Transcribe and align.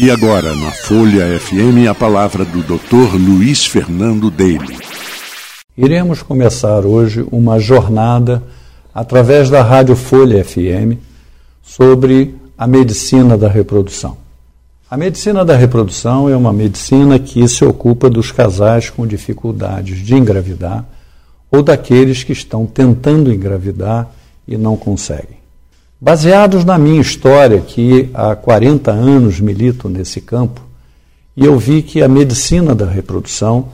E 0.00 0.12
agora, 0.12 0.54
na 0.54 0.70
Folha 0.70 1.40
FM, 1.40 1.88
a 1.90 1.92
palavra 1.92 2.44
do 2.44 2.62
Dr. 2.62 3.16
Luiz 3.16 3.66
Fernando 3.66 4.30
Daly. 4.30 4.78
Iremos 5.76 6.22
começar 6.22 6.86
hoje 6.86 7.26
uma 7.32 7.58
jornada 7.58 8.40
através 8.94 9.50
da 9.50 9.60
Rádio 9.60 9.96
Folha 9.96 10.44
FM 10.44 11.02
sobre 11.60 12.36
a 12.56 12.64
medicina 12.64 13.36
da 13.36 13.48
reprodução. 13.48 14.16
A 14.88 14.96
medicina 14.96 15.44
da 15.44 15.56
reprodução 15.56 16.28
é 16.28 16.36
uma 16.36 16.52
medicina 16.52 17.18
que 17.18 17.48
se 17.48 17.64
ocupa 17.64 18.08
dos 18.08 18.30
casais 18.30 18.90
com 18.90 19.04
dificuldades 19.04 19.98
de 19.98 20.14
engravidar 20.14 20.84
ou 21.50 21.60
daqueles 21.60 22.22
que 22.22 22.32
estão 22.32 22.66
tentando 22.66 23.32
engravidar 23.32 24.08
e 24.46 24.56
não 24.56 24.76
conseguem. 24.76 25.37
Baseados 26.00 26.64
na 26.64 26.78
minha 26.78 27.00
história, 27.00 27.60
que 27.60 28.08
há 28.14 28.36
40 28.36 28.92
anos 28.92 29.40
milito 29.40 29.88
nesse 29.88 30.20
campo, 30.20 30.60
e 31.36 31.44
eu 31.44 31.58
vi 31.58 31.82
que 31.82 32.00
a 32.00 32.08
medicina 32.08 32.72
da 32.72 32.86
reprodução 32.86 33.70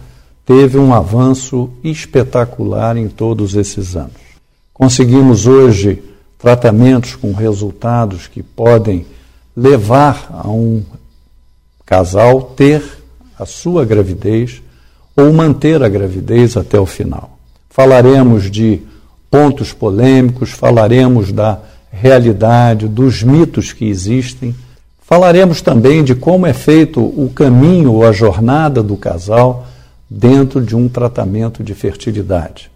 teve 0.46 0.78
um 0.78 0.94
avanço 0.94 1.68
espetacular 1.82 2.96
em 2.96 3.08
todos 3.08 3.54
esses 3.54 3.94
anos. 3.94 4.16
Conseguimos 4.72 5.46
hoje 5.46 6.02
tratamentos 6.38 7.14
com 7.14 7.32
resultados 7.32 8.26
que 8.26 8.42
podem 8.42 9.04
levar 9.54 10.30
a 10.30 10.48
um 10.48 10.82
casal 11.84 12.40
ter 12.56 12.82
a 13.38 13.44
sua 13.44 13.84
gravidez 13.84 14.62
ou 15.14 15.30
manter 15.30 15.82
a 15.82 15.88
gravidez 15.90 16.56
até 16.56 16.80
o 16.80 16.86
final. 16.86 17.38
Falaremos 17.68 18.50
de 18.50 18.80
pontos 19.30 19.74
polêmicos, 19.74 20.50
falaremos 20.50 21.30
da 21.30 21.60
realidade, 22.04 22.86
dos 22.86 23.22
mitos 23.22 23.72
que 23.72 23.86
existem. 23.86 24.54
Falaremos 25.00 25.62
também 25.62 26.04
de 26.04 26.14
como 26.14 26.46
é 26.46 26.52
feito 26.52 27.00
o 27.00 27.30
caminho 27.34 27.94
ou 27.94 28.06
a 28.06 28.12
jornada 28.12 28.82
do 28.82 28.94
casal 28.94 29.66
dentro 30.08 30.60
de 30.60 30.76
um 30.76 30.86
tratamento 30.86 31.64
de 31.64 31.74
fertilidade. 31.74 32.70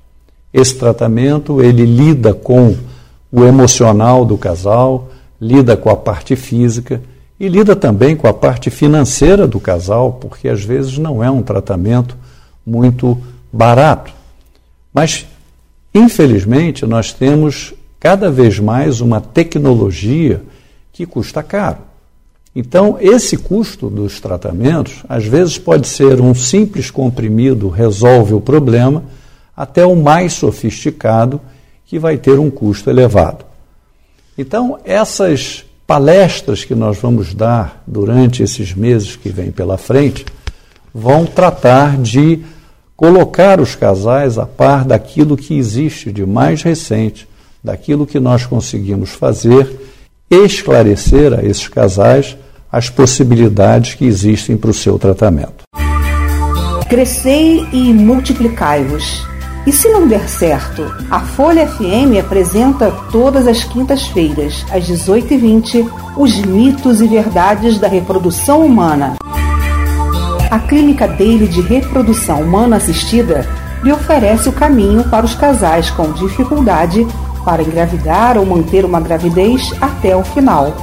Esse 0.50 0.76
tratamento 0.76 1.62
ele 1.62 1.84
lida 1.84 2.32
com 2.32 2.74
o 3.30 3.44
emocional 3.44 4.24
do 4.24 4.38
casal, 4.38 5.10
lida 5.38 5.76
com 5.76 5.90
a 5.90 5.96
parte 5.96 6.34
física 6.34 7.02
e 7.38 7.48
lida 7.48 7.76
também 7.76 8.16
com 8.16 8.26
a 8.26 8.32
parte 8.32 8.70
financeira 8.70 9.46
do 9.46 9.60
casal, 9.60 10.14
porque 10.14 10.48
às 10.48 10.64
vezes 10.64 10.96
não 10.96 11.22
é 11.22 11.30
um 11.30 11.42
tratamento 11.42 12.16
muito 12.64 13.18
barato. 13.52 14.10
Mas 14.90 15.26
infelizmente 15.94 16.86
nós 16.86 17.12
temos 17.12 17.74
cada 18.00 18.30
vez 18.30 18.58
mais 18.58 19.00
uma 19.00 19.20
tecnologia 19.20 20.42
que 20.92 21.04
custa 21.04 21.42
caro. 21.42 21.78
Então, 22.54 22.96
esse 23.00 23.36
custo 23.36 23.88
dos 23.88 24.20
tratamentos, 24.20 25.04
às 25.08 25.24
vezes 25.24 25.58
pode 25.58 25.86
ser 25.86 26.20
um 26.20 26.34
simples 26.34 26.90
comprimido 26.90 27.68
resolve 27.68 28.34
o 28.34 28.40
problema, 28.40 29.04
até 29.56 29.84
o 29.84 29.94
mais 29.94 30.32
sofisticado, 30.32 31.40
que 31.86 31.98
vai 31.98 32.16
ter 32.16 32.38
um 32.38 32.50
custo 32.50 32.90
elevado. 32.90 33.44
Então, 34.36 34.78
essas 34.84 35.64
palestras 35.86 36.64
que 36.64 36.74
nós 36.74 36.98
vamos 36.98 37.34
dar 37.34 37.82
durante 37.86 38.42
esses 38.42 38.74
meses 38.74 39.16
que 39.16 39.30
vêm 39.30 39.50
pela 39.50 39.78
frente 39.78 40.24
vão 40.92 41.24
tratar 41.24 41.96
de 41.96 42.40
colocar 42.96 43.60
os 43.60 43.74
casais 43.74 44.38
a 44.38 44.44
par 44.44 44.84
daquilo 44.84 45.36
que 45.36 45.56
existe 45.56 46.12
de 46.12 46.26
mais 46.26 46.62
recente 46.62 47.28
daquilo 47.62 48.06
que 48.06 48.20
nós 48.20 48.46
conseguimos 48.46 49.10
fazer, 49.10 49.68
esclarecer 50.30 51.32
a 51.32 51.42
esses 51.42 51.68
casais 51.68 52.36
as 52.70 52.90
possibilidades 52.90 53.94
que 53.94 54.04
existem 54.04 54.56
para 54.56 54.70
o 54.70 54.74
seu 54.74 54.98
tratamento. 54.98 55.64
Crescei 56.88 57.66
e 57.72 57.92
multiplicai-vos. 57.92 59.26
E 59.66 59.72
se 59.72 59.88
não 59.88 60.06
der 60.06 60.28
certo, 60.28 60.82
a 61.10 61.20
Folha 61.20 61.66
FM 61.66 62.18
apresenta 62.18 62.90
todas 63.12 63.46
as 63.46 63.64
quintas-feiras, 63.64 64.64
às 64.70 64.88
18h20, 64.88 65.86
os 66.16 66.38
mitos 66.40 67.00
e 67.00 67.06
verdades 67.06 67.78
da 67.78 67.88
reprodução 67.88 68.64
humana. 68.64 69.16
A 70.50 70.58
Clínica 70.60 71.06
dele 71.06 71.46
de 71.46 71.60
Reprodução 71.60 72.40
Humana 72.40 72.76
Assistida 72.76 73.46
lhe 73.82 73.92
oferece 73.92 74.48
o 74.48 74.52
caminho 74.52 75.04
para 75.04 75.26
os 75.26 75.34
casais 75.34 75.90
com 75.90 76.10
dificuldade 76.12 77.06
para 77.48 77.62
engravidar 77.62 78.36
ou 78.36 78.44
manter 78.44 78.84
uma 78.84 79.00
gravidez 79.00 79.72
até 79.80 80.14
o 80.14 80.22
final. 80.22 80.76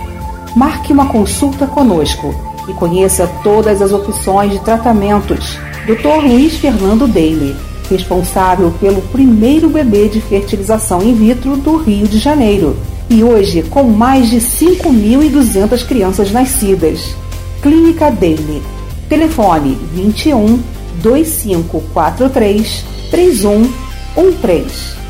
Marque 0.55 0.91
uma 0.91 1.05
consulta 1.05 1.67
conosco 1.67 2.33
e 2.67 2.73
conheça 2.73 3.29
todas 3.43 3.83
as 3.83 3.91
opções 3.91 4.51
de 4.51 4.57
tratamentos. 4.61 5.59
Dr. 5.85 6.25
Luiz 6.25 6.55
Fernando 6.55 7.05
Daly, 7.05 7.55
responsável 7.87 8.73
pelo 8.81 8.99
primeiro 9.03 9.69
bebê 9.69 10.09
de 10.09 10.19
fertilização 10.19 11.03
in 11.03 11.13
vitro 11.13 11.55
do 11.55 11.77
Rio 11.77 12.07
de 12.07 12.17
Janeiro. 12.17 12.75
E 13.11 13.23
hoje 13.23 13.61
com 13.61 13.83
mais 13.83 14.27
de 14.31 14.37
5.200 14.37 15.85
crianças 15.85 16.31
nascidas. 16.31 17.15
Clínica 17.61 18.09
Daly. 18.09 18.63
Telefone 19.07 19.77
21 19.93 20.63
2543 21.03 22.83
3113. 23.11 25.04